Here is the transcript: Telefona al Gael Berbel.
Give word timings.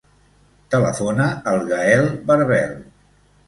Telefona 0.75 1.29
al 1.53 1.63
Gael 1.69 2.05
Berbel. 2.31 2.77